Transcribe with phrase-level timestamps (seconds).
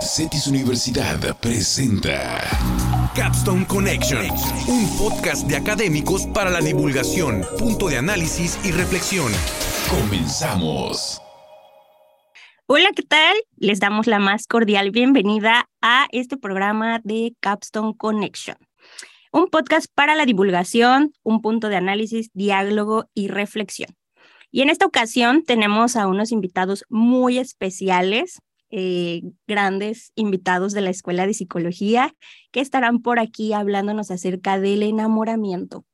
[0.00, 2.40] Cetis Universidad presenta
[3.14, 4.26] Capstone Connection,
[4.66, 9.30] un podcast de académicos para la divulgación, punto de análisis y reflexión.
[9.90, 11.20] Comenzamos.
[12.66, 13.36] Hola, ¿qué tal?
[13.56, 18.56] Les damos la más cordial bienvenida a este programa de Capstone Connection,
[19.30, 23.94] un podcast para la divulgación, un punto de análisis, diálogo y reflexión.
[24.50, 28.40] Y en esta ocasión tenemos a unos invitados muy especiales,
[28.72, 32.14] eh, grandes invitados de la Escuela de Psicología
[32.50, 35.84] que estarán por aquí hablándonos acerca del enamoramiento.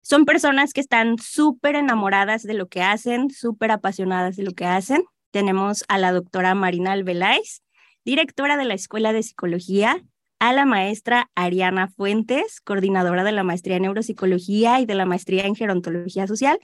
[0.00, 4.64] Son personas que están súper enamoradas de lo que hacen, súper apasionadas de lo que
[4.64, 5.02] hacen.
[5.32, 7.62] Tenemos a la doctora Marina Alveláez,
[8.06, 10.02] directora de la Escuela de Psicología,
[10.38, 15.44] a la maestra Ariana Fuentes, coordinadora de la maestría en neuropsicología y de la maestría
[15.44, 16.58] en gerontología social,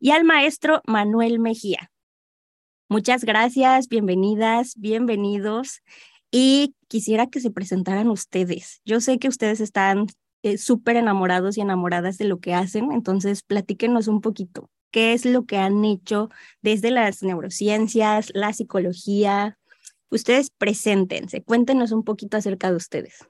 [0.00, 1.91] y al maestro Manuel Mejía,
[2.92, 5.80] Muchas gracias, bienvenidas, bienvenidos.
[6.30, 8.82] Y quisiera que se presentaran ustedes.
[8.84, 10.08] Yo sé que ustedes están
[10.42, 14.68] eh, súper enamorados y enamoradas de lo que hacen, entonces platíquenos un poquito.
[14.90, 16.28] ¿Qué es lo que han hecho
[16.60, 19.58] desde las neurociencias, la psicología?
[20.10, 23.26] Ustedes preséntense, cuéntenos un poquito acerca de ustedes.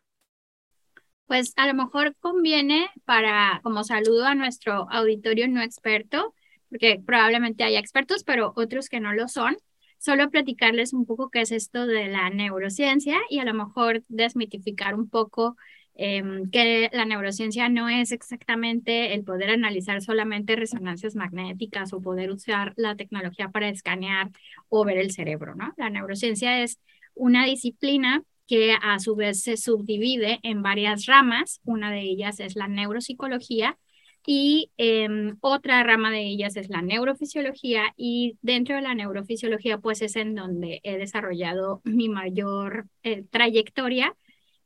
[1.27, 6.35] Pues a lo mejor conviene para, como saludo a nuestro auditorio no experto,
[6.73, 9.59] porque probablemente haya expertos, pero otros que no lo son,
[9.99, 14.95] solo platicarles un poco qué es esto de la neurociencia y a lo mejor desmitificar
[14.95, 15.55] un poco
[15.95, 22.31] em, que la neurociencia no es exactamente el poder analizar solamente resonancias magnéticas o poder
[22.31, 24.31] usar la tecnología para escanear
[24.71, 25.75] o ver el cerebro, ¿no?
[25.77, 26.79] La neurociencia es
[27.15, 31.61] una disciplina que a su vez se subdivide en varias ramas.
[31.65, 33.77] Una de ellas es la neuropsicología,
[34.25, 40.03] y em, otra rama de ellas es la neurofisiología y dentro de la neurofisiología pues
[40.03, 44.15] es en donde he desarrollado mi mayor eh, trayectoria,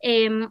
[0.00, 0.48] em,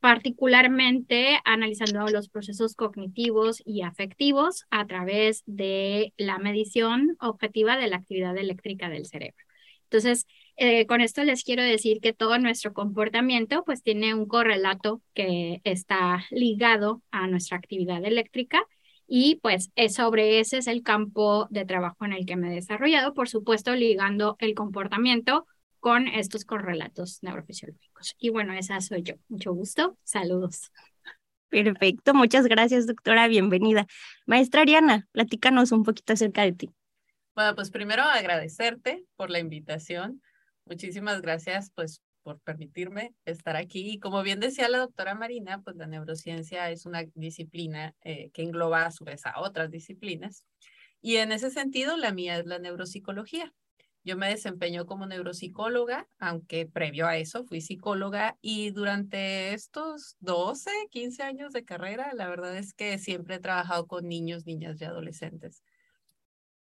[0.00, 7.96] particularmente analizando los procesos cognitivos y afectivos a través de la medición objetiva de la
[7.96, 9.44] actividad eléctrica del cerebro.
[9.84, 10.26] Entonces,
[10.56, 15.60] eh, con esto les quiero decir que todo nuestro comportamiento pues tiene un correlato que
[15.64, 18.64] está ligado a nuestra actividad eléctrica
[19.06, 22.54] y pues es sobre ese es el campo de trabajo en el que me he
[22.54, 25.46] desarrollado, por supuesto ligando el comportamiento
[25.80, 28.14] con estos correlatos neurofisiológicos.
[28.18, 29.14] Y bueno, esa soy yo.
[29.28, 29.98] Mucho gusto.
[30.04, 30.70] Saludos.
[31.48, 33.28] Perfecto, muchas gracias, doctora.
[33.28, 33.86] Bienvenida.
[34.24, 36.70] Maestra Ariana, platícanos un poquito acerca de ti.
[37.34, 40.22] Bueno, pues primero agradecerte por la invitación.
[40.64, 43.90] Muchísimas gracias, pues, por permitirme estar aquí.
[43.92, 48.42] Y como bien decía la doctora Marina, pues la neurociencia es una disciplina eh, que
[48.42, 50.44] engloba a su vez a otras disciplinas.
[51.00, 53.52] Y en ese sentido, la mía es la neuropsicología.
[54.04, 60.70] Yo me desempeño como neuropsicóloga, aunque previo a eso fui psicóloga y durante estos 12,
[60.90, 64.84] 15 años de carrera, la verdad es que siempre he trabajado con niños, niñas y
[64.84, 65.62] adolescentes.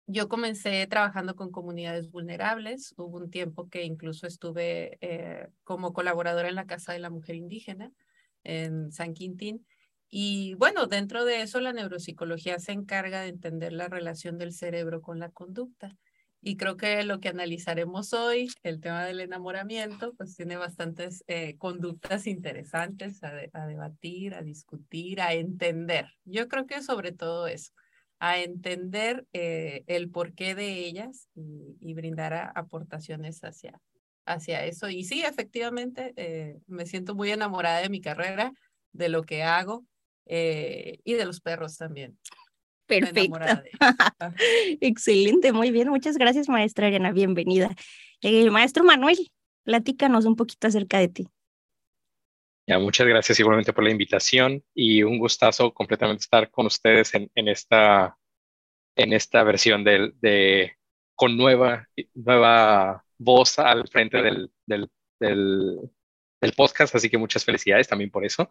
[0.05, 2.93] Yo comencé trabajando con comunidades vulnerables.
[2.97, 7.35] Hubo un tiempo que incluso estuve eh, como colaboradora en la Casa de la Mujer
[7.35, 7.91] Indígena
[8.43, 9.65] en San Quintín.
[10.09, 15.01] Y bueno, dentro de eso la neuropsicología se encarga de entender la relación del cerebro
[15.01, 15.97] con la conducta.
[16.41, 21.55] Y creo que lo que analizaremos hoy, el tema del enamoramiento, pues tiene bastantes eh,
[21.57, 23.31] conductas interesantes a,
[23.65, 26.07] debatir, a discutir, a entender.
[26.25, 27.71] Yo creo que sobre todo eso
[28.19, 33.79] a entender eh, el porqué de ellas y, brindar aportaciones hacia,
[34.25, 34.89] hacia eso.
[34.89, 38.53] Y sí, efectivamente, eh, me siento muy enamorada de mi carrera,
[38.91, 39.85] de lo que hago
[40.25, 42.17] eh, y de los perros también.
[42.85, 43.39] Perfecto.
[44.81, 45.89] Excelente, muy bien.
[45.89, 47.11] Muchas gracias, maestra Ariana.
[47.11, 47.75] Bienvenida.
[48.51, 49.31] maestro Manuel,
[49.63, 51.27] platícanos un poquito acerca de ti.
[52.65, 57.29] Ya, muchas gracias igualmente por la invitación y un gustazo completamente estar con ustedes en,
[57.49, 58.17] esta,
[58.95, 60.77] en esta versión de,
[61.13, 65.79] con nueva, nueva voz al frente del, del,
[66.55, 68.49] podcast, así que muchas felicidades también por eso.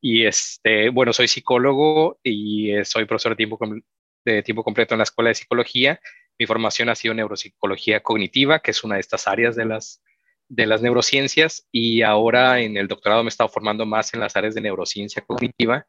[0.00, 5.30] Y este, bueno, soy psicólogo y eh, soy profesor de tiempo completo en la Escuela
[5.30, 6.00] de Psicología.
[6.38, 10.02] Mi formación ha sido neuropsicología cognitiva, que es una de estas áreas de las
[10.48, 14.36] de las neurociencias y ahora en el doctorado me he estado formando más en las
[14.36, 15.86] áreas de neurociencia cognitiva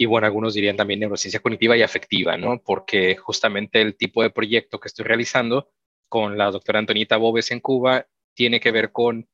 [0.00, 2.62] y bueno, algunos dirían también neurociencia cognitiva y afectiva, ¿no?
[2.64, 5.70] Porque justamente el tipo de proyecto que estoy realizando
[6.08, 9.28] con la doctora Antonita Bobes en Cuba tiene que ver con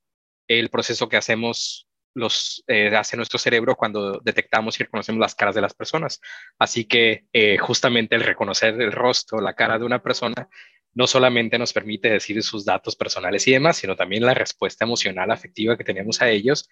[0.48, 5.54] el proceso que hacemos los eh, hace nuestro cerebro cuando detectamos y reconocemos las caras
[5.54, 6.20] de las personas.
[6.58, 10.48] Así que eh, justamente el reconocer el rostro, la cara de una persona,
[10.94, 15.30] no solamente nos permite decir sus datos personales y demás, sino también la respuesta emocional,
[15.30, 16.68] afectiva que tenemos a ellos.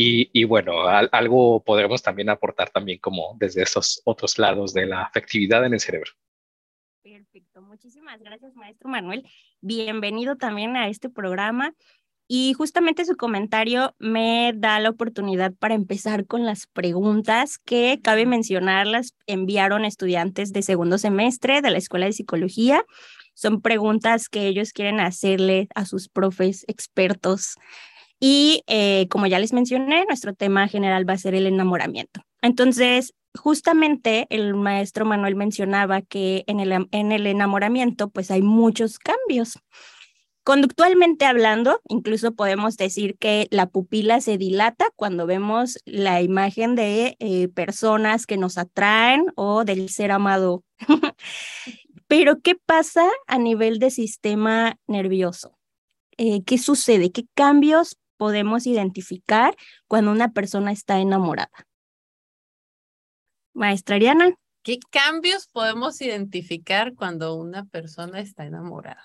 [0.00, 5.66] Y, bueno, algo podremos también aportar también como desde esos otros lados de la afectividad
[5.66, 6.12] en el cerebro.
[7.02, 9.26] Perfecto, muchísimas gracias, maestro Manuel.
[9.60, 11.74] Bienvenido también a este programa.
[12.28, 18.24] Y justamente su comentario me da la oportunidad para empezar con las preguntas que cabe
[18.24, 22.84] mencionar, las enviaron estudiantes de segundo semestre de la Escuela de Psicología.
[23.38, 27.54] Son preguntas que ellos quieren hacerle a sus profes expertos.
[28.18, 32.22] Y eh, como ya les mencioné, nuestro tema general va a ser el enamoramiento.
[32.42, 38.98] Entonces, justamente el maestro Manuel mencionaba que en el, en el enamoramiento pues hay muchos
[38.98, 39.60] cambios.
[40.42, 47.16] Conductualmente hablando, incluso podemos decir que la pupila se dilata cuando vemos la imagen de
[47.20, 50.64] eh, personas que nos atraen o del ser amado.
[52.08, 55.58] Pero, ¿qué pasa a nivel de sistema nervioso?
[56.16, 57.12] Eh, ¿Qué sucede?
[57.12, 59.54] ¿Qué cambios podemos identificar
[59.86, 61.52] cuando una persona está enamorada?
[63.52, 64.34] Maestra Ariana.
[64.62, 69.04] ¿Qué cambios podemos identificar cuando una persona está enamorada?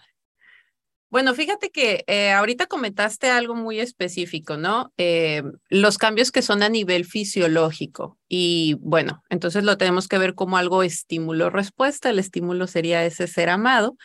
[1.13, 4.91] Bueno, fíjate que eh, ahorita comentaste algo muy específico, ¿no?
[4.97, 8.17] Eh, los cambios que son a nivel fisiológico.
[8.27, 12.09] Y bueno, entonces lo tenemos que ver como algo estímulo-respuesta.
[12.09, 13.95] El estímulo sería ese ser amado.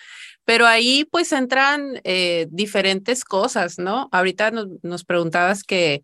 [0.44, 4.10] Pero ahí pues entran eh, diferentes cosas, ¿no?
[4.12, 6.02] Ahorita nos, nos preguntabas que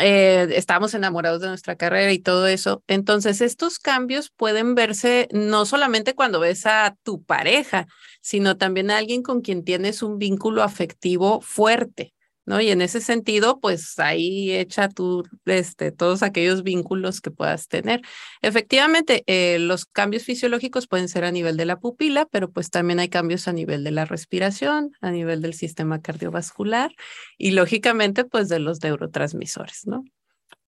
[0.00, 2.82] eh, estamos enamorados de nuestra carrera y todo eso.
[2.86, 7.86] Entonces, estos cambios pueden verse no solamente cuando ves a tu pareja,
[8.20, 12.14] sino también a alguien con quien tienes un vínculo afectivo fuerte.
[12.44, 12.60] ¿No?
[12.60, 18.02] Y en ese sentido, pues ahí echa tú este, todos aquellos vínculos que puedas tener.
[18.40, 22.98] Efectivamente, eh, los cambios fisiológicos pueden ser a nivel de la pupila, pero pues también
[22.98, 26.92] hay cambios a nivel de la respiración, a nivel del sistema cardiovascular
[27.38, 30.04] y lógicamente, pues de los neurotransmisores, ¿no?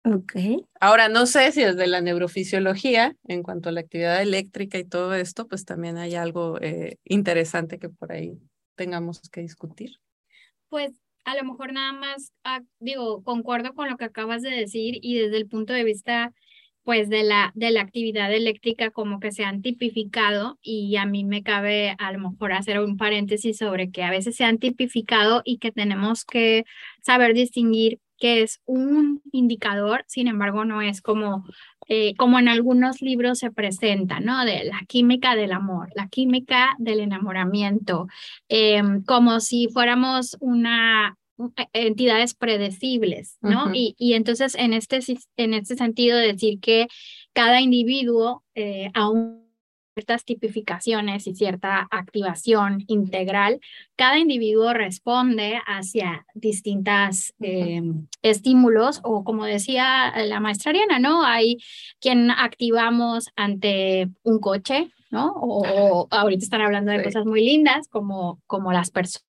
[0.06, 0.34] Ok.
[0.80, 5.14] Ahora, no sé si desde la neurofisiología, en cuanto a la actividad eléctrica y todo
[5.14, 8.38] esto, pues también hay algo eh, interesante que por ahí
[8.74, 9.92] tengamos que discutir.
[10.68, 10.92] Pues
[11.24, 15.18] a lo mejor nada más, ah, digo, concuerdo con lo que acabas de decir y
[15.18, 16.32] desde el punto de vista,
[16.82, 21.24] pues, de la, de la actividad eléctrica como que se han tipificado y a mí
[21.24, 25.42] me cabe a lo mejor hacer un paréntesis sobre que a veces se han tipificado
[25.44, 26.64] y que tenemos que
[27.02, 31.44] saber distinguir que es un indicador, sin embargo, no es como
[31.88, 34.44] eh, como en algunos libros se presenta, ¿no?
[34.44, 38.06] De la química del amor, la química del enamoramiento,
[38.48, 41.16] em, como si fuéramos una
[41.56, 43.74] e, entidades predecibles, ¿no?
[43.74, 45.00] y, y, entonces en este,
[45.36, 46.86] en este sentido decir que
[47.32, 49.43] cada individuo eh, aún
[49.94, 53.60] ciertas tipificaciones y cierta activación integral,
[53.96, 57.80] cada individuo responde hacia distintos eh,
[58.22, 61.24] estímulos o como decía la maestra Ariana, ¿no?
[61.24, 61.58] Hay
[62.00, 65.32] quien activamos ante un coche, ¿no?
[65.36, 69.24] O, ahorita están hablando de cosas muy lindas como, como las personas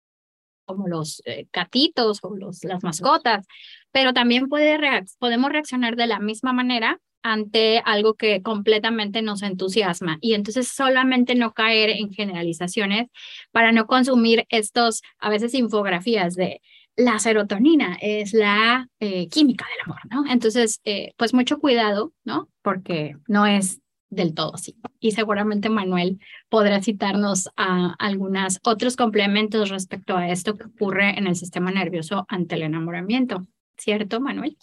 [0.67, 3.45] como los eh, gatitos o los, las mascotas,
[3.91, 4.79] pero también puede
[5.19, 11.33] podemos reaccionar de la misma manera ante algo que completamente nos entusiasma y entonces solamente
[11.33, 13.07] no caer en generalizaciones
[13.51, 16.61] para no consumir estos a veces infografías de
[16.95, 20.31] la serotonina es la eh, química del amor, ¿no?
[20.31, 22.47] Entonces, eh, pues mucho cuidado, ¿no?
[22.61, 24.75] Porque no es del todo así.
[24.99, 31.25] Y seguramente Manuel podrá citarnos a algunos otros complementos respecto a esto que ocurre en
[31.25, 33.41] el sistema nervioso ante el enamoramiento,
[33.77, 34.57] ¿cierto, Manuel?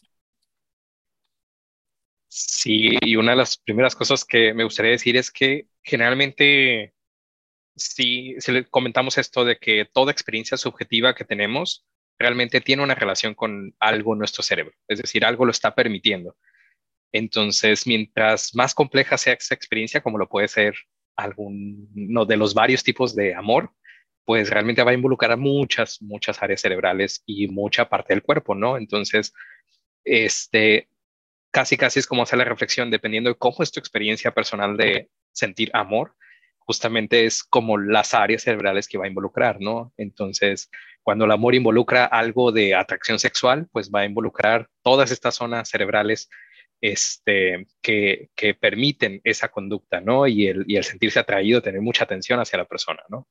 [2.35, 6.95] Sí, y una de las primeras cosas que me gustaría decir es que generalmente,
[7.77, 11.87] si, si le comentamos esto de que toda experiencia subjetiva que tenemos
[12.19, 16.35] realmente tiene una relación con algo en nuestro cerebro, es decir, algo lo está permitiendo.
[17.13, 20.75] Entonces, mientras más compleja sea esa experiencia, como lo puede ser
[21.17, 23.75] alguno de los varios tipos de amor,
[24.25, 28.55] pues realmente va a involucrar a muchas, muchas áreas cerebrales y mucha parte del cuerpo,
[28.55, 28.79] ¿no?
[28.79, 29.35] Entonces,
[30.05, 30.89] este,
[31.53, 35.11] casi casi es como hacer la reflexión, dependiendo de cómo es tu experiencia personal de
[35.33, 36.17] sentir amor,
[36.59, 39.93] justamente es como las áreas cerebrales que va a involucrar, ¿no?
[39.97, 40.71] Entonces,
[41.03, 45.69] Cuando el amor involucra algo de atracción sexual, pues va a involucrar todas estas zonas
[45.69, 46.31] cerebrales
[46.81, 50.27] este, que, que permiten esa conducta, ¿no?
[50.29, 53.27] Y el, y el sentirse atraído, tener mucha atención hacia la persona, ¿no?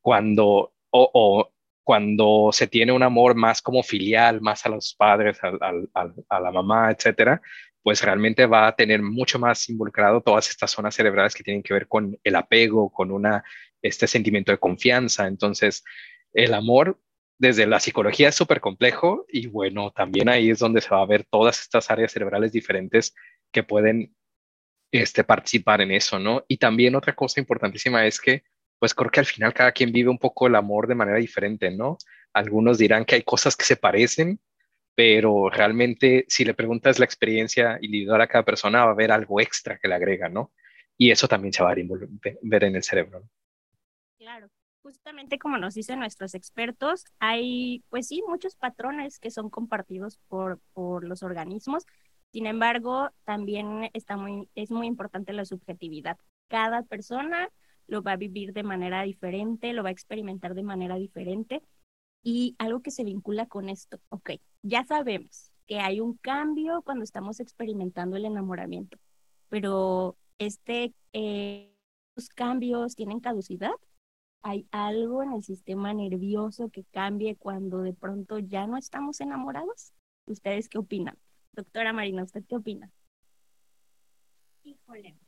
[0.00, 1.52] Cuando, o, o
[1.84, 6.90] cuando se tiene un amor más como filial, más a los padres, a la mamá,
[6.90, 7.40] etcétera,
[7.82, 11.74] pues realmente va a tener mucho más involucrado todas estas zonas cerebrales que tienen que
[11.74, 13.42] ver con el apego, con una,
[13.82, 15.26] este sentimiento de confianza.
[15.26, 15.82] Entonces,
[16.32, 17.00] el amor
[17.38, 21.06] desde la psicología es súper complejo y bueno, también ahí es donde se va a
[21.06, 23.14] ver todas estas áreas cerebrales diferentes
[23.50, 24.14] que pueden
[24.92, 26.44] este, participar en eso, ¿no?
[26.48, 28.42] Y también otra cosa importantísima es que,
[28.80, 31.70] pues creo que al final cada quien vive un poco el amor de manera diferente,
[31.70, 31.98] ¿no?
[32.32, 34.40] Algunos dirán que hay cosas que se parecen,
[34.94, 39.38] pero realmente si le preguntas la experiencia individual a cada persona va a haber algo
[39.38, 40.52] extra que le agrega, ¿no?
[40.96, 41.74] Y eso también se va a
[42.42, 43.22] ver en el cerebro.
[44.18, 44.48] Claro,
[44.82, 50.58] justamente como nos dicen nuestros expertos, hay pues sí muchos patrones que son compartidos por,
[50.72, 51.84] por los organismos.
[52.32, 56.16] Sin embargo, también está muy, es muy importante la subjetividad.
[56.48, 57.50] Cada persona
[57.90, 61.62] lo va a vivir de manera diferente, lo va a experimentar de manera diferente
[62.22, 64.32] y algo que se vincula con esto, ok,
[64.62, 68.98] ya sabemos que hay un cambio cuando estamos experimentando el enamoramiento,
[69.48, 71.74] pero este, eh,
[72.16, 73.72] ¿los cambios tienen caducidad?
[74.42, 79.92] ¿Hay algo en el sistema nervioso que cambie cuando de pronto ya no estamos enamorados?
[80.26, 81.18] ¿Ustedes qué opinan?
[81.52, 82.90] Doctora Marina, ¿usted qué opina?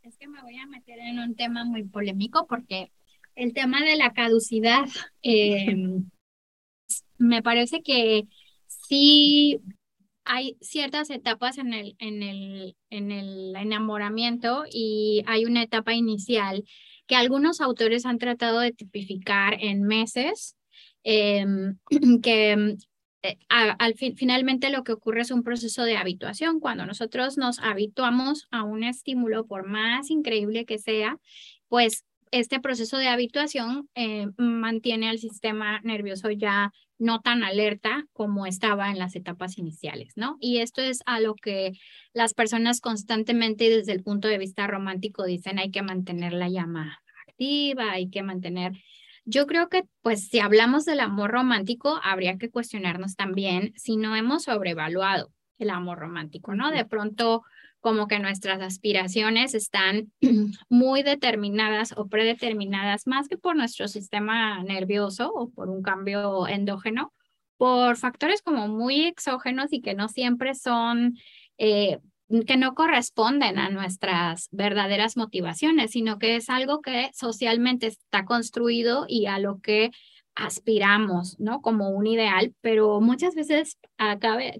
[0.03, 2.93] Es que me voy a meter en un tema muy polémico porque
[3.35, 4.85] el tema de la caducidad
[5.23, 5.77] eh,
[7.19, 8.27] me parece que
[8.67, 9.61] sí
[10.25, 16.65] hay ciertas etapas en el, en el, en el enamoramiento y hay una etapa inicial
[17.07, 20.57] que algunos autores han tratado de tipificar en meses,
[21.03, 21.79] em,
[22.23, 22.77] que
[23.23, 26.61] eh, al fin, finalmente lo que ocurre es un proceso de habituación.
[26.61, 31.19] Cuando nosotros nos habituamos a un estímulo, por más increíble que sea,
[31.69, 38.47] pues este proceso de habituación eh, mantiene al sistema nervioso ya no tan alerta como
[38.47, 40.37] estaba en las etapas iniciales, ¿no?
[40.41, 41.73] Y esto es a lo que
[42.15, 47.01] las personas constantemente desde el punto de vista romántico dicen hay que mantener la llama
[47.29, 48.73] activa, hay que mantener...
[49.25, 54.17] Yo creo que, pues, si hablamos del amor romántico, habría que cuestionarnos también si no
[54.17, 56.71] hemos sobrevaluado el amor romántico, ¿no?
[56.71, 57.43] De pronto
[57.83, 60.13] como que nuestras aspiraciones están
[60.69, 67.13] muy determinadas o predeterminadas, más que por nuestro sistema nervioso o por un cambio endógeno,
[67.57, 71.17] por factores como muy exógenos y que no siempre son,
[71.59, 71.99] eh,
[72.47, 79.05] que no corresponden a nuestras verdaderas motivaciones, sino que es algo que socialmente está construido
[79.09, 79.91] y a lo que
[80.35, 81.61] aspiramos, ¿no?
[81.61, 83.79] Como un ideal, pero muchas veces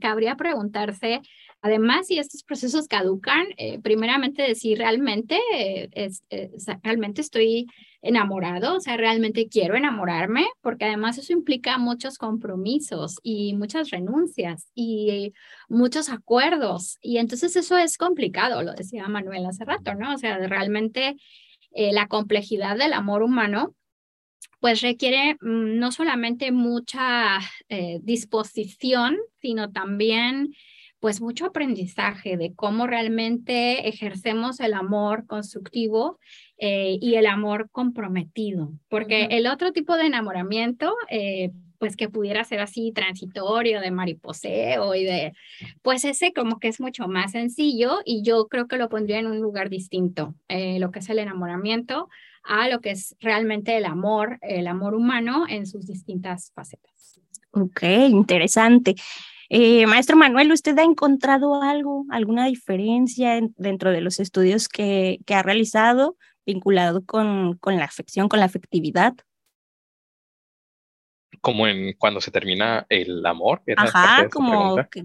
[0.01, 1.23] cabría preguntarse
[1.63, 6.51] Además, si estos procesos caducan, eh, primeramente decir realmente, eh, es, eh,
[6.83, 7.69] realmente estoy
[8.03, 14.71] enamorado, o sea, realmente quiero enamorarme, porque además eso implica muchos compromisos y muchas renuncias
[14.75, 15.33] y
[15.69, 16.99] muchos acuerdos.
[17.01, 20.15] Y entonces eso es complicado, lo decía Manuel hace rato, ¿no?
[20.15, 21.17] O sea, realmente
[21.75, 23.75] la complejidad del amor humano
[24.61, 27.39] pues requiere mm, no solamente mucha
[28.03, 30.53] disposición, sino también
[31.03, 36.21] pues mucho aprendizaje de cómo realmente ejercemos el amor constructivo
[36.59, 42.45] eh, y el amor comprometido, porque el otro tipo de enamoramiento, eh, pues que pudiera
[42.45, 45.33] ser así transitorio, de mariposeo y de,
[45.83, 49.27] pues ese como que es mucho más sencillo y yo creo que lo pondría en
[49.27, 52.09] un lugar distinto, eh, lo que es el enamoramiento
[52.45, 57.21] a lo que es realmente el amor, el amor humano en sus distintas facetas.
[57.51, 58.95] Ok, interesante.
[59.55, 65.35] Eh, maestro Manuel, ¿usted ha encontrado algo, alguna diferencia dentro de los estudios que, que
[65.35, 66.17] ha realizado
[66.47, 69.13] vinculado con, con, la afección, con la afectividad?
[71.43, 73.63] Como en cuando se termina el amor.
[73.77, 75.01] Ajá, como que,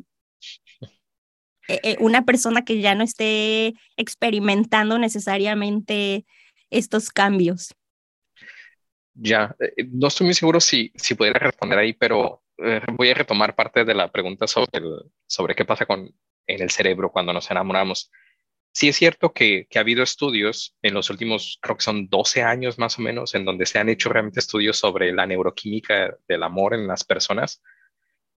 [1.67, 6.25] eh, eh, una persona que ya no esté experimentando necesariamente
[6.69, 7.75] estos cambios.
[9.13, 9.53] Ya,
[9.91, 13.85] no estoy muy seguro si, si pudiera responder ahí, pero eh, voy a retomar parte
[13.85, 14.81] de la pregunta sobre,
[15.27, 16.13] sobre qué pasa con,
[16.47, 18.11] en el cerebro cuando nos enamoramos.
[18.71, 22.43] Sí es cierto que, que, ha habido estudios en los últimos, creo que son 12
[22.43, 26.43] años más o menos, en donde se han hecho realmente estudios sobre la neuroquímica del
[26.43, 27.61] amor en las personas,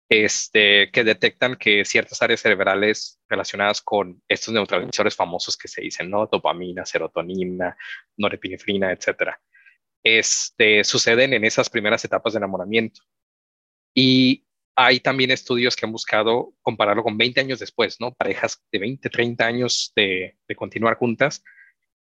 [0.09, 6.11] este, que detectan que ciertas áreas cerebrales relacionadas con estos neurotransmisores famosos que se dicen,
[6.11, 6.27] ¿no?
[6.27, 7.77] Dopamina, serotonina,
[8.17, 9.41] norepinefrina, etcétera,
[10.03, 13.03] este, suceden en esas primeras etapas de enamoramiento
[13.95, 18.13] Y hay también estudios que han buscado compararlo con 20 años después, ¿no?
[18.15, 21.43] Parejas de 20, 30 años de, de continuar juntas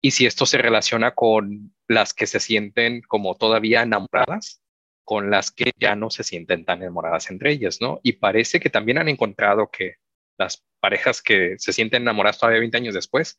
[0.02, 4.62] y si esto se relaciona con las que se sienten como todavía enamoradas
[5.10, 8.00] con las que ya no se sienten tan enamoradas entre ellas, ¿no?
[8.04, 9.96] Y parece que también han encontrado que
[10.38, 13.36] las parejas que se sienten enamoradas todavía 20 años después,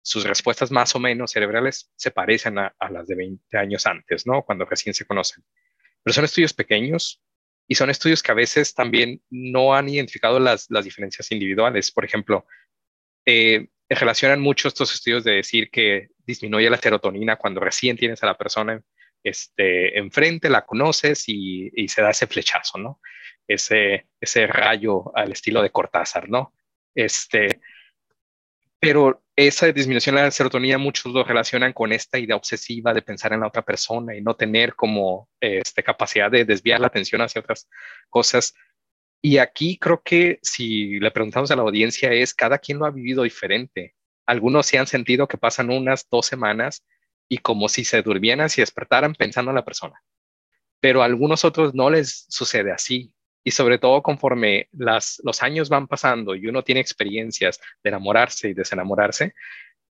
[0.00, 4.42] sus respuestas más o menos cerebrales se parecen a, las de 20 años antes, ¿no?
[4.46, 5.44] Cuando recién se conocen.
[6.02, 7.22] Pero son estudios pequeños
[7.70, 11.92] y son estudios que a veces también no han identificado las, las diferencias individuales.
[11.92, 12.44] Por ejemplo,
[13.24, 18.26] eh, relacionan mucho estos estudios de decir que disminuye la serotonina cuando recién tienes a
[18.26, 18.82] la persona
[19.22, 23.00] este, enfrente, la conoces y, se da ese flechazo, ¿no?
[23.46, 26.52] Ese, ese rayo al estilo de Cortázar, ¿no?
[26.92, 27.60] Este,
[28.80, 33.32] pero esa disminución de la serotonina muchos lo relacionan con esta idea obsesiva de pensar
[33.32, 37.40] en la otra persona y no tener como este, capacidad de desviar la atención hacia
[37.40, 37.68] otras
[38.08, 38.54] cosas.
[39.22, 42.90] Y aquí creo que si le preguntamos a la audiencia es, cada quien lo ha
[42.90, 43.94] vivido diferente.
[44.26, 46.84] Algunos se han sentido que pasan unas dos semanas
[47.28, 50.02] y como si se durmieran, si despertaran pensando en la persona.
[50.80, 53.14] Pero a algunos otros no les sucede así.
[53.42, 58.50] Y sobre todo conforme las, los años van pasando y uno tiene experiencias de enamorarse
[58.50, 59.34] y desenamorarse,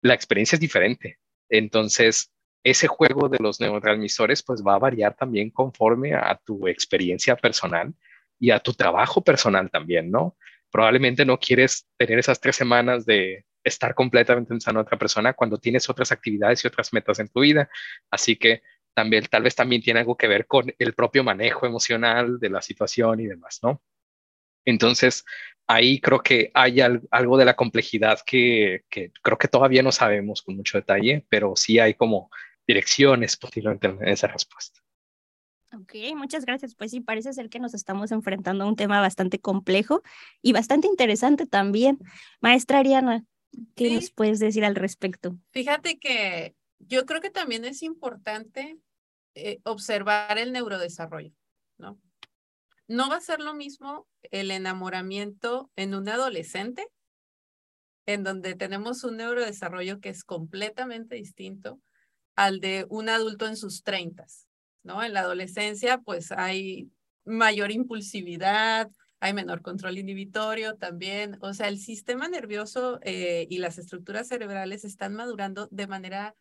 [0.03, 1.19] la experiencia es diferente.
[1.49, 2.31] Entonces,
[2.63, 7.95] ese juego de los neurotransmisores pues va a variar también conforme a tu experiencia personal
[8.39, 10.37] y a tu trabajo personal también, ¿no?
[10.71, 15.89] Probablemente no quieres tener esas tres semanas de estar completamente en otra persona cuando tienes
[15.89, 17.69] otras actividades y otras metas en tu vida.
[18.11, 18.63] Así que
[18.99, 22.61] también, tal vez también tiene algo que ver con el propio manejo emocional de la
[22.61, 23.81] situación y demás, ¿no?
[24.65, 25.25] Entonces,
[25.69, 30.43] ahí creo que hay algo de la complejidad que, que, creo que todavía no sabemos
[30.43, 32.29] con mucho detalle, pero sí hay como
[32.67, 34.81] direcciones posiblemente en esa respuesta.
[35.73, 36.75] Ok, muchas gracias.
[36.75, 40.03] Pues sí, parece ser que nos estamos enfrentando a un tema bastante complejo
[40.43, 41.99] y bastante interesante también.
[42.41, 43.25] Maestra Ariana,
[43.77, 45.39] ¿qué nos puedes decir al respecto?
[45.53, 48.77] Fíjate que yo creo que también es importante
[49.39, 51.33] eh, observar el neurodesarrollo,
[51.79, 52.01] ¿no?
[52.87, 56.87] No va a ser lo mismo el enamoramiento en un adolescente,
[58.07, 61.81] en donde tenemos un neurodesarrollo que es completamente distinto
[62.35, 64.49] al de un adulto en sus treintas.
[64.83, 65.03] ¿no?
[65.05, 66.91] En la adolescencia, pues hay
[67.25, 71.37] mayor impulsividad, hay menor control inhibitorio también.
[71.41, 76.35] O sea, el sistema nervioso eh, y las estructuras cerebrales están madurando de manera,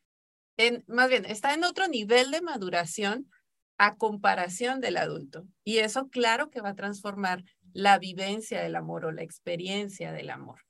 [0.88, 3.30] más bien, está en otro nivel de maduración
[3.78, 5.46] a comparación del adulto.
[5.64, 7.44] Y eso, claro, que va a transformar
[7.74, 10.62] la vivencia del amor o la experiencia del amor.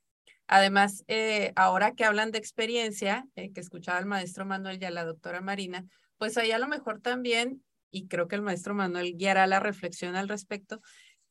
[0.47, 4.91] Además, eh, ahora que hablan de experiencia, eh, que escuchaba al maestro Manuel y a
[4.91, 5.85] la doctora Marina,
[6.17, 10.15] pues ahí a lo mejor también, y creo que el maestro Manuel guiará la reflexión
[10.15, 10.81] al respecto,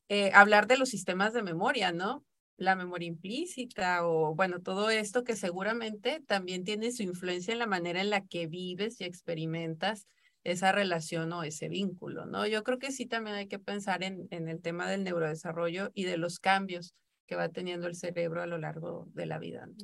[0.08, 2.24] eh, hablar de los sistemas de memoria, ¿no?
[2.56, 7.66] La memoria implícita o, bueno, todo esto que seguramente también tiene su influencia en la
[7.66, 10.06] manera en la que vives y experimentas
[10.44, 12.46] esa relación o ese vínculo, ¿no?
[12.46, 16.04] Yo creo que sí también hay que pensar en, en el tema del neurodesarrollo y
[16.04, 16.94] de los cambios
[17.26, 19.66] que va teniendo el cerebro a lo largo de la vida.
[19.66, 19.74] ¿no?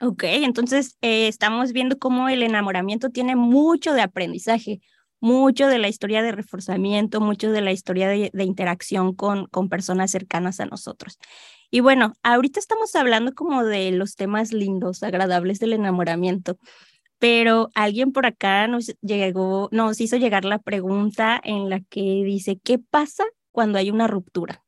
[0.00, 4.80] Ok, entonces eh, estamos viendo cómo el enamoramiento tiene mucho de aprendizaje,
[5.20, 10.10] mucho de la historia de reforzamiento, mucho de la historia de, interacción con, con personas
[10.10, 11.18] cercanas a nosotros.
[11.70, 16.58] Y bueno, ahorita estamos hablando como de los temas lindos, agradables del enamoramiento,
[17.18, 22.58] pero alguien por acá nos llegó, nos hizo llegar la pregunta en la que dice,
[22.62, 24.64] ¿qué pasa cuando hay una ruptura?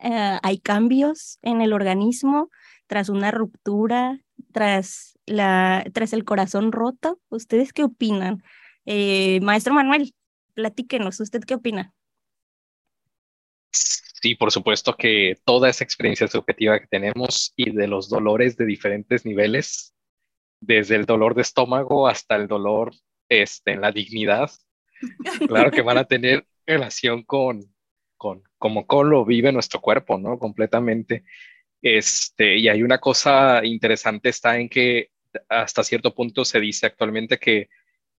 [0.00, 2.50] Eh, ¿Hay cambios en el organismo
[2.86, 4.20] tras una ruptura?
[4.52, 7.20] tras, la, tras el corazón roto.
[7.28, 8.42] ¿Ustedes qué opinan?
[8.90, 10.14] Eh, maestro Manuel,
[10.54, 11.92] platíquenos, ¿usted qué opina?
[13.70, 18.64] Sí, por supuesto que toda esa experiencia subjetiva que tenemos y de los dolores de
[18.64, 19.94] diferentes niveles,
[20.60, 22.94] desde el dolor de estómago hasta el dolor
[23.28, 24.50] este, en la dignidad,
[25.48, 27.60] claro que van a tener relación con,
[28.16, 30.38] con cómo lo vive nuestro cuerpo, ¿no?
[30.38, 31.24] Completamente.
[31.82, 35.10] Este, y hay una cosa interesante, está en que
[35.50, 37.68] hasta cierto punto se dice actualmente que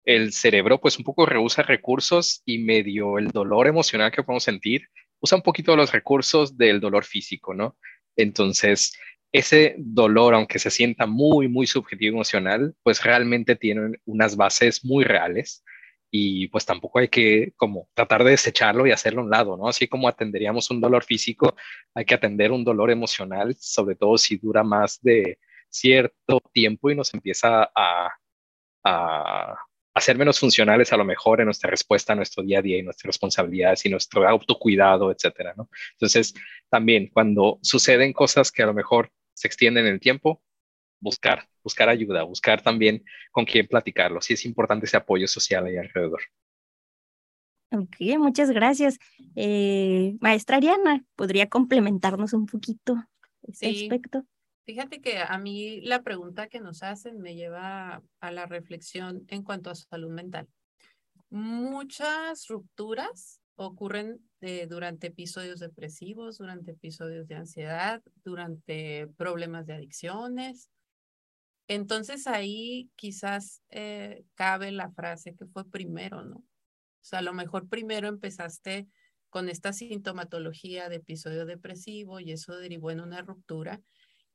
[0.05, 4.87] el cerebro pues un poco rehúsa recursos y medio el dolor emocional que podemos sentir,
[5.19, 7.77] usa un poquito los recursos del dolor físico, ¿no?
[8.15, 8.93] Entonces,
[9.31, 15.03] ese dolor, aunque se sienta muy, muy subjetivo emocional, pues realmente tiene unas bases muy
[15.03, 15.63] reales
[16.11, 19.67] y pues tampoco hay que como tratar de desecharlo y hacerlo a un lado, ¿no?
[19.67, 21.55] Así como atenderíamos un dolor físico,
[21.93, 25.37] hay que atender un dolor emocional, sobre todo si dura más de
[25.69, 28.09] cierto tiempo y nos empieza a,
[28.83, 29.55] a,
[29.99, 32.83] hacer menos funcionales a lo mejor en nuestra respuesta a nuestro día a día y
[32.83, 35.69] nuestras responsabilidades y nuestro autocuidado, etcétera, ¿no?
[35.93, 36.33] Entonces,
[36.69, 40.41] también cuando suceden cosas que a lo mejor se extienden en el tiempo,
[40.99, 44.21] buscar, buscar ayuda, buscar también con quién platicarlo.
[44.21, 46.21] Sí es importante ese apoyo social ahí alrededor.
[47.71, 48.97] Ok, muchas gracias.
[49.35, 52.95] Eh, maestra Ariana, ¿podría complementarnos un poquito
[53.43, 54.25] este aspecto?
[54.69, 59.41] Fíjate que a mí la pregunta que nos hacen me lleva a la reflexión en
[59.41, 60.47] cuanto a salud mental.
[61.31, 70.69] Muchas rupturas ocurren eh, durante episodios depresivos, durante episodios de ansiedad, durante problemas de adicciones.
[71.67, 76.35] Entonces ahí quizás eh, cabe la frase que fue primero, ¿no?
[76.35, 76.45] O
[77.01, 78.87] sea, a lo mejor primero empezaste
[79.31, 83.81] con esta sintomatología de episodio depresivo y eso derivó en una ruptura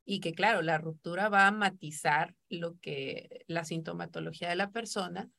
[0.04, 5.30] y que claro, la ruptura va a matizar lo que la sintomatología de la persona,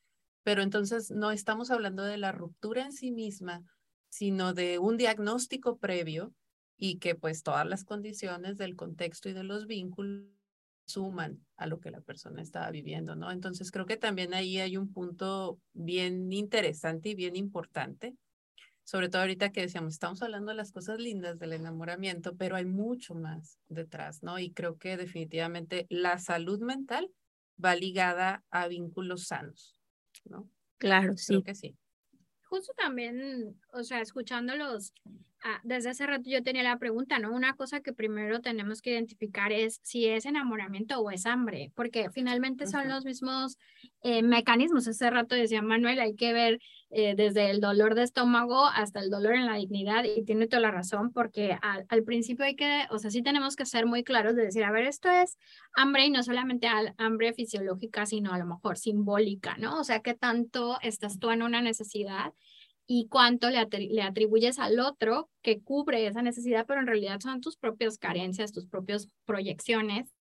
[0.43, 3.63] pero entonces no estamos hablando de la ruptura en sí misma,
[4.10, 6.34] sino de un diagnóstico previo
[6.78, 10.30] y que pues todas las condiciones del contexto y de los vínculos
[10.88, 13.32] suman a lo que la persona estaba viviendo, ¿no?
[13.32, 18.15] Entonces creo que también ahí hay un punto bien interesante y bien importante,
[18.85, 22.65] sobre todo ahorita que decíamos, estamos hablando de las cosas lindas del enamoramiento, pero hay
[22.65, 24.39] mucho más detrás, ¿no?
[24.39, 27.11] Y creo que definitivamente la salud mental
[27.63, 29.75] va ligada a vínculos sanos,
[30.23, 30.49] ¿no?
[30.77, 31.33] Claro, sí.
[31.33, 31.77] Creo que sí.
[32.43, 34.93] Justo también, o sea, escuchándolos
[35.63, 37.31] desde hace rato yo tenía la pregunta, ¿no?
[37.31, 42.10] Una cosa que primero tenemos que identificar es si es enamoramiento o es hambre, porque
[42.10, 43.58] finalmente son los mismos
[44.01, 44.88] eh, mecanismos.
[44.88, 49.10] Hace rato decía Manuel, hay que ver eh, desde el dolor de estómago hasta el
[49.10, 52.86] dolor en la dignidad y tiene toda la razón, porque al, al, principio hay que,
[52.89, 55.38] o sea, sí tenemos que ser muy claros de decir, a ver, esto es
[55.75, 59.79] hambre y no solamente hambre fisiológica, sino a lo mejor simbólica, ¿no?
[59.79, 62.34] O sea, ¿qué tanto estás tú en una necesidad?
[62.87, 67.41] Y cuánto le, le, atribuyes al otro que cubre esa necesidad, pero en realidad son
[67.41, 70.14] tus propias carencias, tus propias proyecciones.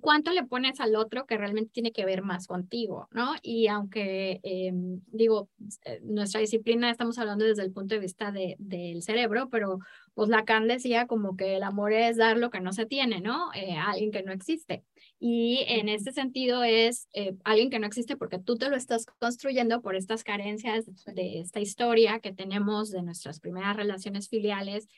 [0.00, 3.34] ¿Cuánto le pones al otro que realmente tiene que ver más contigo, no?
[3.42, 5.48] Y aunque, em, digo,
[5.84, 9.80] eh, nuestra disciplina estamos hablando desde el punto de vista de, del cerebro, pero
[10.14, 13.52] pues Lacan decía como que el amor es dar lo que no se tiene, ¿no?
[13.54, 14.84] Eh, a alguien que no existe.
[15.18, 19.04] Y en este sentido es eh, alguien que no existe porque tú te lo estás
[19.18, 24.88] construyendo por estas carencias de esta historia que tenemos de nuestras primeras relaciones filiales.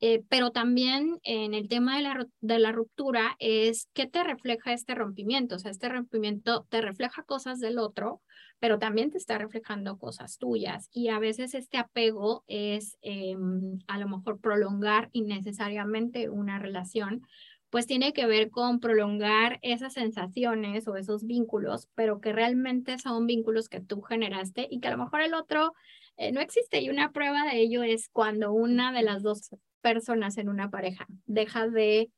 [0.00, 4.72] Eh, pero también en el tema de la, de la ruptura es qué te refleja
[4.72, 5.56] este rompimiento.
[5.56, 8.20] O sea, este rompimiento te refleja cosas del otro,
[8.58, 10.88] pero también te está reflejando cosas tuyas.
[10.92, 17.22] Y a veces este apego es em, a lo mejor prolongar innecesariamente una relación
[17.74, 23.26] pues tiene que ver con prolongar esas sensaciones o esos vínculos, pero que realmente son
[23.26, 25.72] vínculos que tú generaste y que a lo mejor el otro
[26.16, 26.80] eh, no existe.
[26.80, 29.50] Y una prueba de ello es cuando una de las dos
[29.84, 32.10] personas en una pareja deja de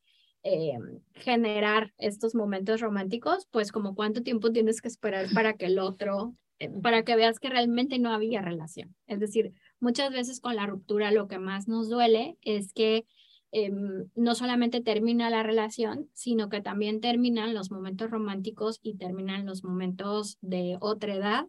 [0.44, 0.78] eh,
[1.14, 6.36] generar estos momentos románticos, pues como cuánto tiempo tienes que esperar para que el otro,
[6.60, 8.94] eh, para que veas que realmente no había relación.
[9.08, 13.04] Es decir, muchas veces con la ruptura lo que más nos duele es que
[13.52, 19.46] Em, no solamente termina la relación, sino que también terminan los momentos románticos y terminan
[19.46, 21.46] los momentos de otra edad,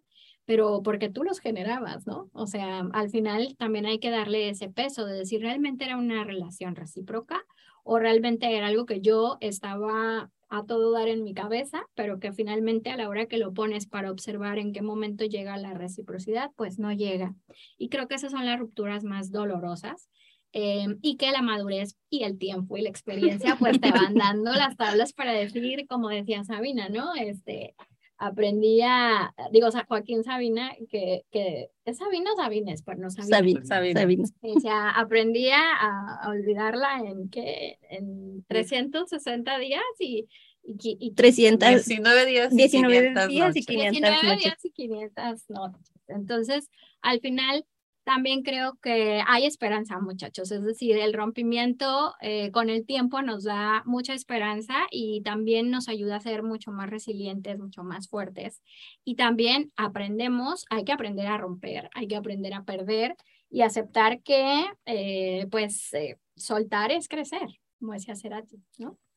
[0.48, 2.32] pero porque tú los generabas, ¿no?
[2.34, 6.24] O sea, al final también hay que darle ese peso de decir, ¿realmente era una
[6.24, 7.46] relación recíproca
[7.84, 12.32] o realmente era algo que yo estaba a todo dar en mi cabeza, pero que
[12.32, 16.52] finalmente a la hora que lo pones para observar en qué momento llega la reciprocidad,
[16.56, 17.36] pues no llega.
[17.78, 20.10] Y creo que esas son las rupturas más dolorosas
[20.54, 24.52] Em, y que la madurez y el tiempo y la experiencia pues te van dando
[24.54, 27.14] las tablas para decir, como decía Sabina, ¿no?
[27.16, 27.76] Este,
[28.18, 32.84] aprendí a, digo, Joaquín Sabina, que, que ¿es Sabina o Sabines?
[32.84, 33.64] Pues no Sabina.
[33.64, 33.96] Sabina.
[33.96, 34.24] Sabina.
[34.42, 37.78] O sea, aprendí a, olvidarla en, ¿qué?
[37.90, 40.28] En 360 días y,
[40.64, 45.50] y, y 300, 19 días y 19 500 días y 500 19 días y 500
[45.50, 45.92] noches.
[46.08, 46.70] Entonces,
[47.02, 47.66] al final
[48.08, 50.50] también creo que hay esperanza, muchachos.
[50.54, 55.90] Es decir, el rompimiento eh, con el tiempo nos da mucha esperanza y también nos
[55.90, 58.62] ayuda a ser mucho más resilientes, mucho más fuertes.
[59.04, 63.18] Y también aprendemos, hay que aprender a romper, hay que aprender a perder
[63.50, 68.56] y aceptar que, eh, pues, eh, soltar es crecer, como decía Cerati.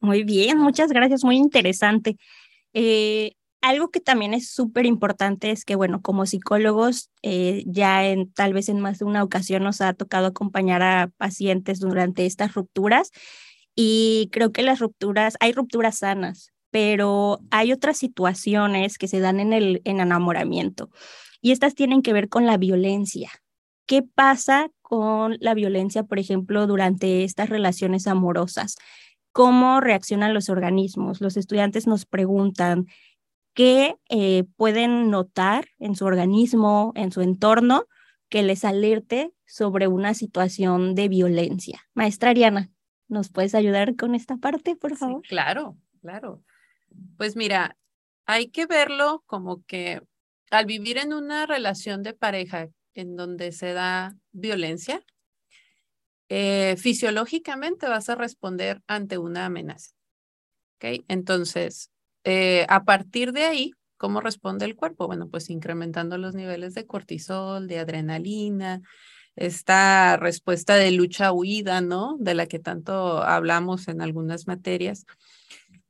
[0.01, 2.17] Muy bien, muchas gracias, muy interesante.
[3.61, 8.55] Algo que también es súper importante es que, bueno, como psicólogos, eh, ya en tal
[8.55, 13.11] vez en más de una ocasión nos ha tocado acompañar a pacientes durante estas rupturas
[13.75, 19.41] y creo que las rupturas, hay rupturas sanas, pero hay otras situaciones que se dan
[19.41, 20.91] en el en enamoramiento
[21.41, 23.31] y estas tienen que ver con la violencia.
[23.87, 28.77] ¿Qué pasa con la violencia, por ejemplo, durante estas relaciones amorosas?
[29.33, 31.21] ¿Cómo reaccionan los organismos?
[31.21, 32.87] Los estudiantes nos preguntan
[33.61, 37.85] qué eh, pueden notar en su organismo, en su entorno,
[38.31, 41.83] que les alerte sobre una situación de violencia.
[41.93, 42.71] Maestra Ariana,
[43.07, 45.21] ¿nos puedes ayudar con esta parte, por favor?
[45.29, 46.43] claro, claro.
[47.19, 47.77] Pues mira,
[48.25, 50.01] hay que verlo como que
[50.51, 55.05] al vivir en una relación de pareja en donde se da violencia,
[56.31, 59.91] eh, fisiológicamente vas a responder ante una amenaza.
[60.77, 61.05] ¿Ok?
[61.09, 61.91] Entonces,
[62.25, 65.07] eh, a partir de ahí, ¿cómo responde el cuerpo?
[65.07, 68.81] Bueno, pues incrementando los niveles de cortisol, de adrenalina,
[69.37, 72.17] esta respuesta de lucha-huida, ¿no?
[72.19, 75.07] De la que tanto hablamos en algunas materias.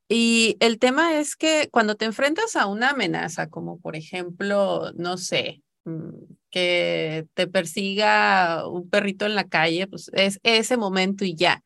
[0.09, 5.17] Y el tema es que cuando te enfrentas a una amenaza, como por ejemplo, no
[5.19, 6.11] sé, mm,
[6.51, 11.63] que te persiga un perrito en la calle, pues es ese momento y ya.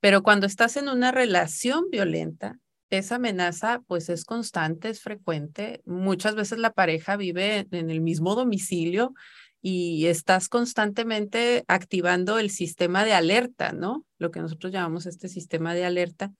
[0.00, 2.58] Pero cuando estás en una relación violenta,
[2.90, 5.82] esa amenaza pues es constante, es frecuente.
[5.84, 9.14] Muchas veces la pareja vive en el mismo domicilio
[9.60, 14.04] y estás constantemente activando el sistema de alerta, ¿no?
[14.18, 16.32] Lo que nosotros llamamos este sistema de alerta.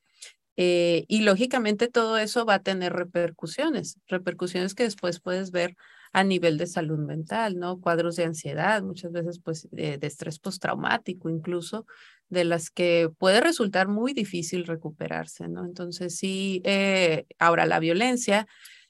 [0.56, 5.76] Eh, y lógicamente todo eso va a tener repercusiones, repercusiones que después puedes ver
[6.12, 7.78] a nivel de salud mental, ¿no?
[7.78, 11.86] Cuadros de ansiedad, muchas veces pues de, estrés postraumático incluso,
[12.28, 15.64] de las que puede resultar muy difícil recuperarse, ¿no?
[15.64, 18.46] Entonces sí, eh, ahora la violencia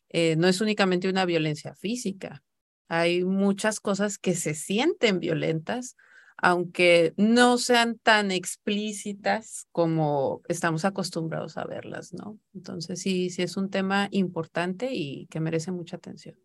[0.08, 2.42] eh, no es únicamente una violencia física,
[2.88, 5.96] hay muchas cosas que se sienten violentas,
[6.36, 12.38] aunque no sean tan explícitas como estamos acostumbrados a verlas, ¿no?
[12.54, 16.36] Entonces sí, sí es un tema importante y que merece mucha atención.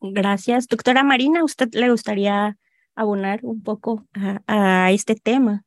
[0.00, 0.66] Gracias.
[0.68, 2.56] Doctora Marina, ¿usted le gustaría
[2.94, 4.06] abonar un poco
[4.46, 5.64] a, este tema?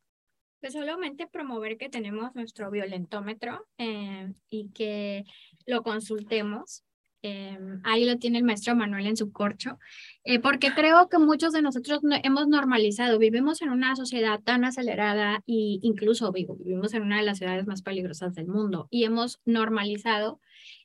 [0.59, 5.25] Pues solamente promover que tenemos nuestro violentómetro eh, y que
[5.65, 6.83] lo consultemos.
[7.21, 9.79] Eh, ahí lo tiene el maestro Manuel en su corcho,
[10.23, 15.37] eh, porque creo que muchos de nosotros hemos normalizado, vivimos en una sociedad tan acelerada
[15.47, 20.39] e incluso vivimos en una de las ciudades más peligrosas del mundo y hemos normalizado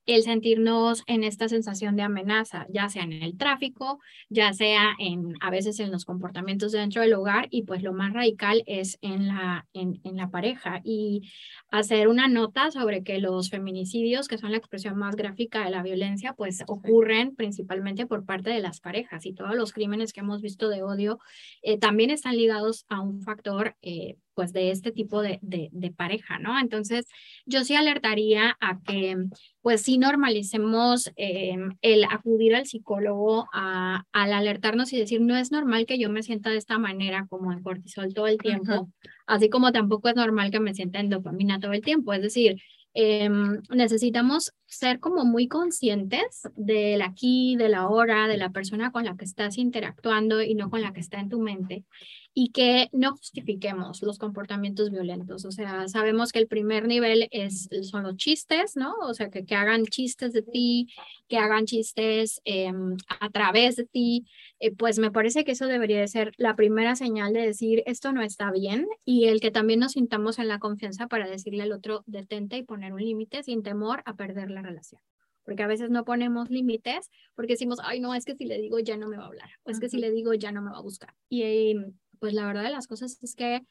[0.07, 5.35] el sentirnos en esta sensación de amenaza, ya sea en el tráfico, ya sea en
[5.41, 9.29] a veces en los comportamientos dentro del hogar y pues lo más radical es en
[9.29, 10.81] la, en, en la pareja.
[10.85, 11.31] Y
[11.71, 15.83] hacer una nota sobre que los feminicidios, que son la expresión más gráfica de la
[15.83, 20.43] violencia, pues ocurren principalmente por parte de las parejas y todos los crímenes que hemos
[20.43, 21.19] visto de odio
[21.63, 26.39] eh, también están ligados a un factor eh, pues de este tipo de, de, pareja,
[26.39, 26.59] ¿no?
[26.59, 27.05] Entonces,
[27.45, 29.19] yo sí alertaría a que
[29.61, 35.53] pues sí normalicemos eh, el acudir al psicólogo a, al alertarnos y decir, no es
[35.53, 38.89] normal que yo me sienta de esta manera como en cortisol todo el tiempo,
[39.27, 42.57] así como tampoco es normal que me sienta en dopamina todo el tiempo, es decir,
[42.93, 49.05] Em, necesitamos ser como muy conscientes del aquí, de la hora, de la persona con
[49.05, 51.85] la que estás interactuando y no con la que está en tu mente
[52.33, 55.45] y que no justifiquemos los comportamientos violentos.
[55.45, 58.95] O sea, sabemos que el primer nivel es, son los chistes, ¿no?
[59.03, 60.89] O sea, que, que hagan chistes de ti,
[61.29, 64.27] que hagan chistes em, a través de ti.
[64.61, 68.13] Eh, pues me parece que eso debería de ser la primera señal de decir esto
[68.13, 71.73] no está bien y el que también nos sintamos en la confianza para decirle al
[71.73, 75.01] otro detente y poner un límite sin temor a perder la relación
[75.45, 78.79] porque a veces no ponemos límites porque decimos, ay, no, es que si le digo
[78.79, 80.71] ya no me va a hablar, o es que si le digo ya no me
[80.71, 81.15] va a buscar.
[81.29, 81.75] Y
[82.21, 83.63] pues la verdad de las cosas es que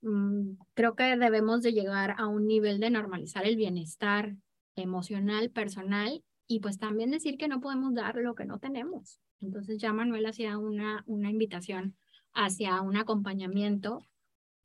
[0.00, 4.34] mm, creo que debemos de llegar a un nivel de normalizar el bienestar
[4.74, 9.20] emocional, personal y pues también decir que no podemos dar lo que no tenemos.
[9.40, 11.94] Entonces ya Manuel hacía una, una invitación
[12.32, 14.00] hacia un acompañamiento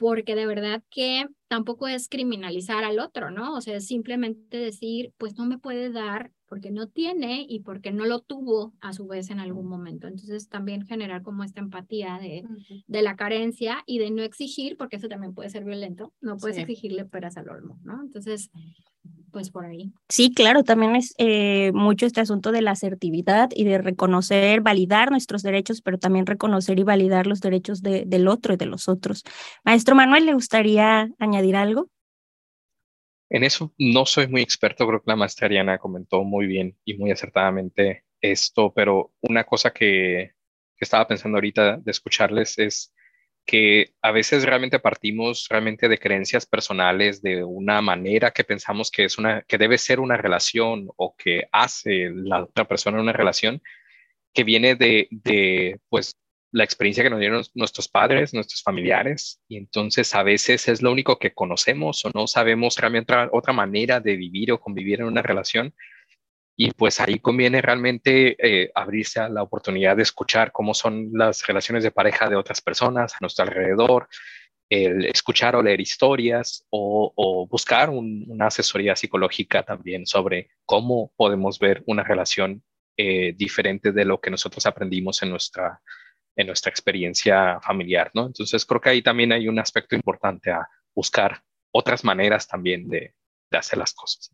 [0.04, 3.56] porque de verdad que tampoco es criminalizar al otro, ¿no?
[3.56, 7.94] O sea, es simplemente decir, pues no me puede dar porque no tiene y porque
[7.94, 10.08] no lo tuvo a su vez en algún momento.
[10.08, 12.44] Entonces también generar como esta empatía de,
[12.86, 16.58] de la carencia y de no exigir, porque eso también puede ser violento, no puedes
[16.58, 18.02] exigirle peras al olmo, ¿no?
[18.04, 18.52] Entonces,
[19.32, 19.92] pues por ahí.
[20.10, 25.12] Sí, claro, también es eh, mucho este asunto de la asertividad y de reconocer, validar
[25.12, 28.88] nuestros derechos, pero también reconocer y validar los derechos de, del otro y de los
[28.88, 29.24] otros.
[29.66, 31.90] Maestro Manuel, ¿le gustaría añadir algo?
[33.30, 36.94] En eso no soy muy experto, creo que la maestra Ariana comentó muy bien y
[36.94, 40.32] muy acertadamente esto, pero una cosa que,
[40.78, 42.94] estaba pensando ahorita de escucharles es
[43.46, 49.06] que a veces realmente partimos realmente de creencias personales, de una manera que pensamos que
[49.06, 53.62] es una, que debe ser una relación o que hace la otra persona una relación,
[54.34, 56.16] que viene de, de pues,
[56.52, 60.92] la experiencia que nos dieron nuestros padres, nuestros familiares, y entonces a veces es lo
[60.92, 65.24] único que conocemos o no sabemos realmente otra manera de vivir o convivir en una
[65.24, 65.74] relación.
[66.56, 71.46] Y pues ahí conviene realmente eh, abrirse a la oportunidad de escuchar cómo son las
[71.48, 74.08] relaciones de pareja de otras personas a nuestro alrededor,
[74.70, 81.84] el escuchar o leer historias o, buscar una asesoría psicológica también sobre cómo podemos ver
[81.86, 82.64] una relación
[82.98, 85.82] eh, diferente de lo que nosotros aprendimos en nuestra,
[86.36, 88.26] en nuestra experiencia familiar, ¿no?
[88.26, 93.16] Entonces creo que ahí también hay un aspecto importante a buscar otras maneras también de,
[93.52, 94.32] de hacer las cosas.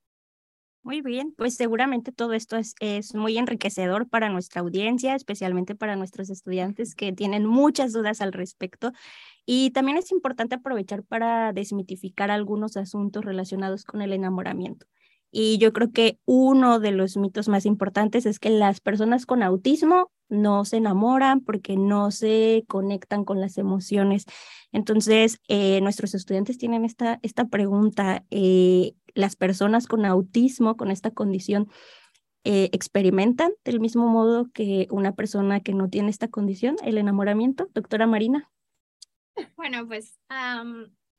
[0.90, 5.96] Muy bien, pues seguramente todo esto es, es, muy enriquecedor para nuestra audiencia, especialmente para
[5.96, 8.92] nuestros estudiantes que tienen muchas dudas al respecto.
[9.46, 14.88] Y también es importante aprovechar para desmitificar algunos asuntos relacionados con el enamoramiento.
[15.32, 19.44] Y yo creo que uno de los mitos más importantes es que las personas con
[19.44, 24.26] autismo no se enamoran porque no se conectan con las emociones.
[24.72, 28.26] Entonces, eh, nuestros estudiantes tienen esta, esta pregunta.
[28.32, 31.70] Eh, las personas con autismo, con esta condición,
[32.44, 37.70] eh, experimentan del mismo modo que una persona que no tiene esta condición, el enamoramiento?
[37.74, 38.50] Doctora Marina.
[39.56, 40.20] Bueno, pues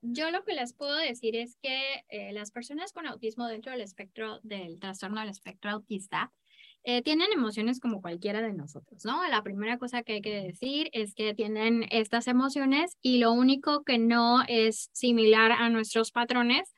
[0.02, 3.82] yo lo que les puedo decir es que eh, las personas con autismo dentro del
[3.82, 6.32] espectro del trastorno del espectro autista
[6.82, 9.26] eh, tienen emociones como cualquiera de nosotros, ¿no?
[9.28, 13.82] La primera cosa que hay que decir es que tienen estas emociones y lo único
[13.84, 16.74] que no es similar a nuestros patrones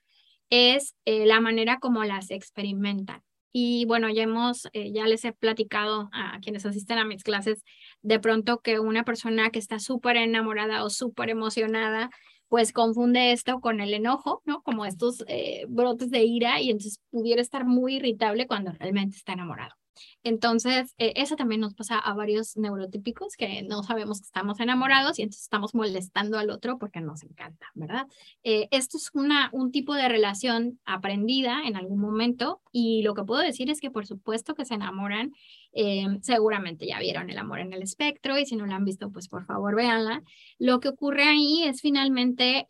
[0.52, 3.22] es eh, la manera como las experimentan.
[3.52, 7.64] Y bueno, ya hemos, eh, ya les he platicado a quienes asisten a mis clases,
[8.02, 12.10] de pronto que una persona que está súper enamorada o súper emocionada,
[12.48, 14.62] pues confunde esto con el enojo, ¿no?
[14.62, 19.32] Como estos eh, brotes de ira y entonces pudiera estar muy irritable cuando realmente está
[19.32, 19.74] enamorado.
[20.22, 25.18] Entonces, eh, eso también nos pasa a varios neurotípicos que no sabemos que estamos enamorados
[25.18, 28.07] y entonces estamos molestando al otro porque nos encanta, ¿verdad?
[28.44, 33.24] Eh, esto es una, un tipo de relación aprendida en algún momento y lo que
[33.24, 35.33] puedo decir es que por supuesto que se enamoran
[35.72, 39.11] eh, seguramente ya vieron El amor en el espectro y si no la han visto,
[39.11, 40.22] pues por favor véanla.
[40.58, 42.66] Lo que ocurre ahí es finalmente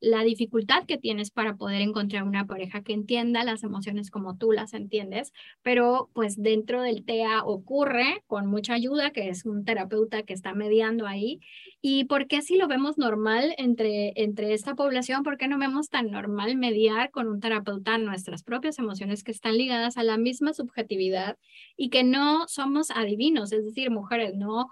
[0.00, 4.52] la dificultad que tienes para poder encontrar una pareja que entienda las emociones como tú
[4.52, 10.22] las entiendes, pero pues dentro del TEA ocurre con mucha ayuda, que es un terapeuta
[10.22, 11.40] que está mediando ahí.
[11.82, 15.22] ¿Y por qué si lo vemos normal entre, entre esta población?
[15.22, 19.56] ¿Por qué no vemos tan normal mediar con un terapeuta nuestras propias emociones que están
[19.56, 21.38] ligadas a la misma subjetividad
[21.76, 24.68] y que no somos adivinos, es decir, mujeres, no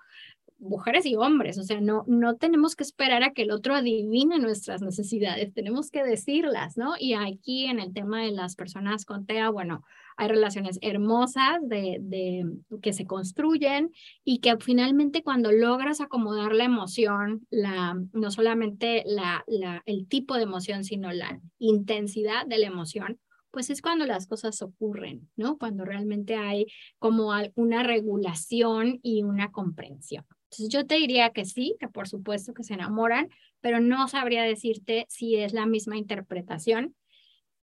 [0.58, 4.38] mujeres y hombres, o sea, no, no tenemos que esperar a que el otro adivine
[4.38, 6.94] nuestras necesidades, tenemos que decirlas, ¿no?
[6.98, 9.84] Y aquí en el tema de las personas con TEA, bueno,
[10.18, 12.44] hay relaciones hermosas de,
[12.82, 13.92] que se construyen
[14.24, 20.34] y que finalmente cuando logras acomodar la emoción, la, no solamente la, la, el tipo
[20.34, 23.20] de emoción, sino la intensidad de la emoción,
[23.52, 25.56] pues es cuando las cosas ocurren, ¿no?
[25.56, 26.66] Cuando realmente hay
[26.98, 30.26] como una regulación y una comprensión.
[30.50, 33.28] Entonces yo te diría que sí, que por supuesto que se enamoran,
[33.60, 36.96] pero no sabría decirte si es la misma interpretación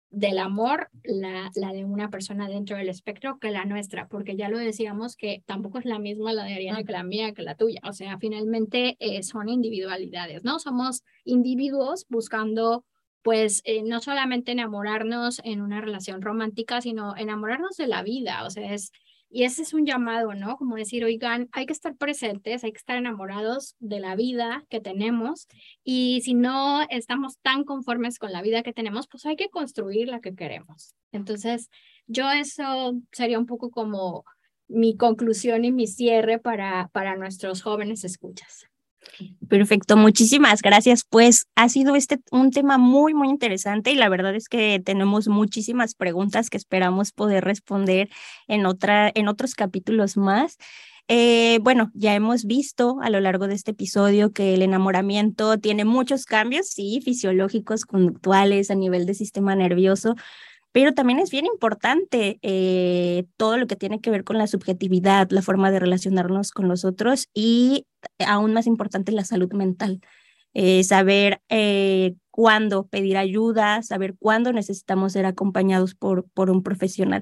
[0.10, 4.50] del amor la, la de una persona dentro del espectro que la nuestra, porque ya
[4.50, 7.56] lo decíamos que tampoco es la misma la de Ariana que la mía, que la
[7.56, 7.82] tuya.
[7.84, 10.60] O sea, finalmente eh, son individualidades, ¿no?
[10.60, 12.86] Somos individuos buscando
[13.22, 18.50] pues eh, no solamente enamorarnos en una relación romántica, sino enamorarnos de la vida, o
[18.50, 18.93] sea, es,
[19.30, 20.58] y ese es un llamado, ¿no?
[20.58, 24.80] Como decir, oigan, hay que estar presentes, hay que estar enamorados de la vida que
[24.80, 25.48] tenemos
[25.84, 30.08] y si no estamos tan conformes con la vida que tenemos, pues hay que construir
[30.08, 30.96] la que queremos.
[31.12, 31.70] Entonces,
[32.06, 34.24] yo eso sería un poco como
[34.68, 38.66] mi conclusión y mi cierre para, para nuestros jóvenes escuchas.
[39.47, 41.03] Perfecto, muchísimas gracias.
[41.10, 45.27] Pues ha sido este un tema muy, muy interesante y la verdad es que tenemos
[45.27, 48.10] muchísimas preguntas que esperamos poder responder
[48.47, 50.57] en, otra, en otros capítulos más.
[51.10, 55.85] Eh, bueno, ya hemos visto a lo largo de este episodio que el enamoramiento tiene
[55.85, 60.15] muchos cambios, sí, fisiológicos, conductuales, a nivel de sistema nervioso,
[60.73, 65.29] pero también es bien importante eh, todo lo que tiene que ver con la subjetividad,
[65.31, 67.85] la forma de relacionarnos con los otros y
[68.26, 70.02] aún más importante la salud mental.
[70.60, 77.22] Eh, saber eh, cuándo pedir ayuda, saber cuándo necesitamos ser acompañados por, por un profesional.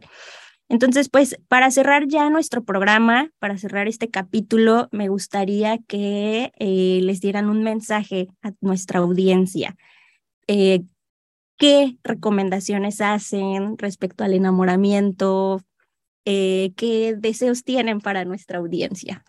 [0.69, 7.01] Entonces, pues para cerrar ya nuestro programa, para cerrar este capítulo, me gustaría que eh,
[7.03, 9.75] les dieran un mensaje a nuestra audiencia.
[10.47, 15.61] ¿Qué recomendaciones hacen respecto al enamoramiento?
[16.23, 19.25] ¿Qué deseos tienen para nuestra audiencia?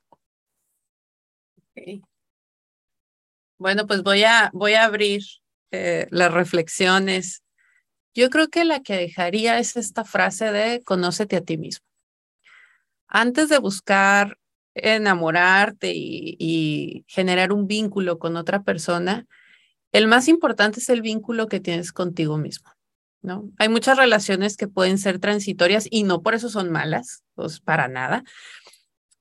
[3.59, 5.23] Bueno, pues voy a, voy a abrir
[5.71, 7.43] las reflexiones
[8.17, 11.85] yo creo que la que dejaría es esta frase de conócete a ti mismo.
[13.09, 14.39] Antes de buscar
[14.75, 19.27] enamorarte y, generar un vínculo con otra persona,
[19.93, 22.71] el más importante es el vínculo que tienes contigo mismo.
[23.21, 23.51] ¿no?
[23.59, 27.87] Hay muchas relaciones que pueden ser transitorias y no por eso son malas, pues para
[27.87, 28.25] nada.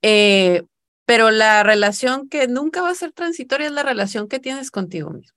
[0.02, 0.64] Eh,
[1.06, 5.12] pero la relación que nunca va a ser transitoria es la relación que tienes contigo
[5.12, 5.36] mismo.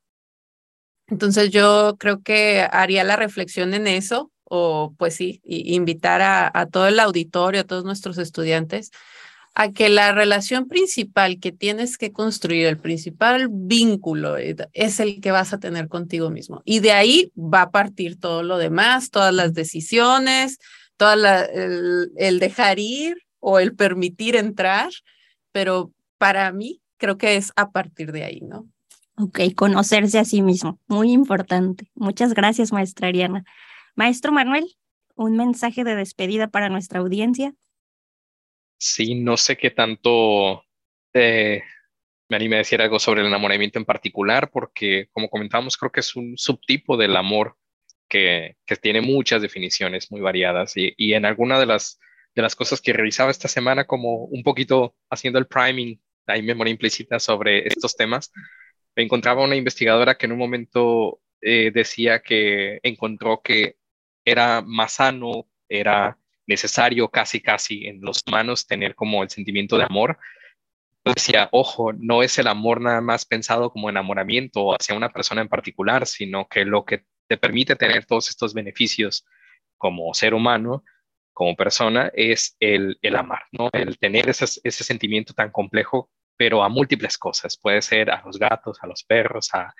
[1.08, 6.86] Entonces yo creo que haría la reflexión en eso, o pues sí, invitar a, todo
[6.86, 8.90] el auditorio, a todos nuestros estudiantes,
[9.54, 15.20] a que la relación principal que tienes que construir, el principal vínculo, eh, es el
[15.20, 16.62] que vas a tener contigo mismo.
[16.64, 20.58] Y de ahí va a partir todo lo demás, todas las decisiones,
[20.96, 24.90] toda el, el dejar ir o el permitir entrar,
[25.52, 28.68] pero para mí creo que es a partir de ahí, ¿no?
[29.16, 31.86] Ok, conocerse a sí mismo, muy importante.
[31.94, 33.44] Muchas gracias, maestra Ariana.
[33.96, 34.76] Maestro Manuel,
[35.16, 37.54] un mensaje de despedida para nuestra audiencia.
[38.78, 40.62] Sí, no sé qué tanto
[41.12, 41.62] eh,
[42.28, 46.00] me anime a decir algo sobre el enamoramiento en particular, porque como comentamos, creo que
[46.00, 47.56] es un subtipo del amor
[48.08, 51.98] que, que tiene muchas definiciones muy variadas y, y en alguna de las,
[52.38, 56.70] de las cosas que revisaba esta semana, como un poquito haciendo el priming, hay memoria
[56.70, 58.30] implícita sobre estos temas,
[58.94, 63.76] encontraba una investigadora que en un momento eh, decía que encontró que
[64.24, 66.16] era más sano, era
[66.46, 70.16] necesario casi, casi en los humanos tener como el sentimiento de amor.
[71.04, 75.48] Decía, ojo, no es el amor nada más pensado como enamoramiento hacia una persona en
[75.48, 79.26] particular, sino que lo que te permite tener todos estos beneficios
[79.76, 80.84] como ser humano,
[81.38, 83.70] como persona, es el, el amar, ¿no?
[83.72, 87.56] El tener ese, ese sentimiento tan complejo pero a múltiples cosas.
[87.56, 89.72] Puede ser a los gatos, a los perros, a,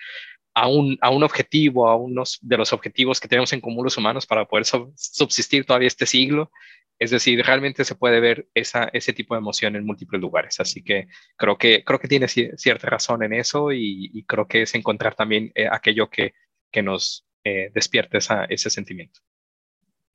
[0.55, 3.97] a, un, a un objetivo, a unos de los objetivos que tenemos en común los
[3.97, 6.53] humanos para poder subsistir todavía este siglo.
[6.97, 10.61] Es decir, realmente se puede ver esa, ese tipo de emoción en múltiples lugares.
[10.61, 14.77] Así que creo que, creo que tiene cierta razón en eso y, creo que es
[14.77, 16.35] encontrar también eh, aquello que,
[16.71, 17.73] que nos eh,
[18.13, 19.21] esa, ese sentimiento.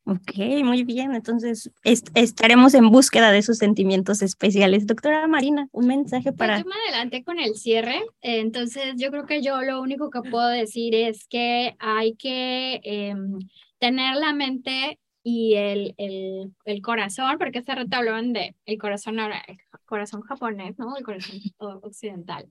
[0.06, 1.16] Ok, muy bien.
[1.16, 4.86] Entonces estaremos en búsqueda de esos sentimientos especiales.
[4.86, 6.60] Doctora Marina, un mensaje para...
[6.60, 10.48] Yo me adelanté con el cierre, entonces yo creo que yo lo único que puedo
[10.48, 13.40] decir es que hay que em,
[13.80, 19.22] tener la mente y el, el, el, corazón, porque este reto hablaban de el corazón
[19.22, 20.98] ahora, el corazón japonés, ¿no?
[20.98, 22.50] El corazón occidental.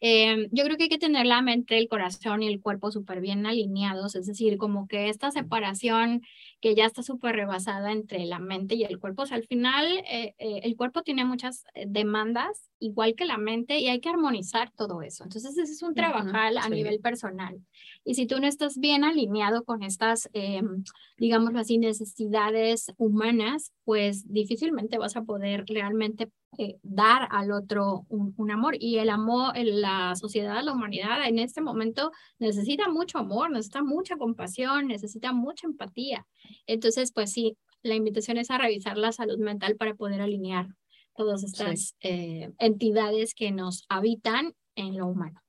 [0.00, 3.20] Em, yo creo que hay que tener la mente, el corazón y el cuerpo súper
[3.20, 6.22] bien alineados, es decir, como que esta separación
[6.62, 9.86] que ya está súper rebasada entre la mente y el cuerpo, o sea, al final
[10.10, 14.08] eh, eh, el cuerpo tiene muchas eh, demandas, igual que la mente, y hay que
[14.08, 15.24] armonizar todo eso.
[15.24, 17.60] Entonces, ese es un trabajar a nivel personal.
[18.04, 20.84] Y si tú no estás bien alineado con estas, em,
[21.18, 28.50] digamos así, necesidades humanas, pues difícilmente vas a poder realmente eh, dar al otro un,
[28.50, 28.74] amor.
[28.78, 33.82] Y el amor, en la sociedad, la humanidad en este momento necesita mucho amor, necesita
[33.82, 36.26] mucha compasión, necesita mucha empatía.
[36.66, 40.68] Entonces, pues sí, la invitación es a revisar la salud mental para poder alinear
[41.14, 45.40] todas estas eh, entidades que nos habitan en lo humano.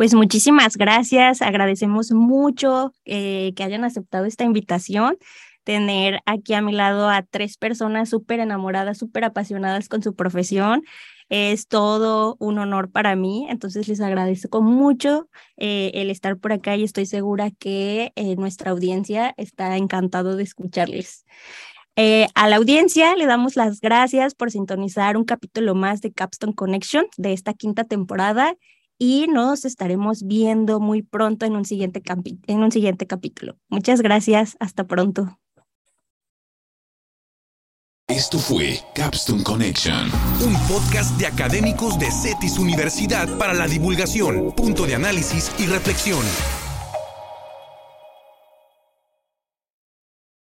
[0.00, 5.18] Pues muchísimas gracias, agradecemos mucho eh, que hayan aceptado esta invitación
[5.62, 10.84] tener aquí a mi lado a tres personas súper enamoradas, súper apasionadas con su profesión.
[11.28, 15.28] Es todo un honor para mí, entonces les agradezco mucho
[15.58, 20.44] eh, el estar por acá y estoy segura que eh, nuestra audiencia está encantado de
[20.44, 21.26] escucharles.
[22.34, 27.04] A la audiencia le damos las gracias por sintonizar un capítulo más de Capstone Connection
[27.18, 28.56] de esta quinta temporada
[29.00, 32.02] y nos estaremos viendo muy pronto en un siguiente,
[32.46, 33.56] en un siguiente capítulo.
[33.70, 35.40] Muchas gracias, hasta pronto.
[38.06, 40.10] Esto fue Capstone Connection,
[40.44, 46.20] un podcast de académicos de CETIS Universidad para la divulgación, punto de análisis y reflexión.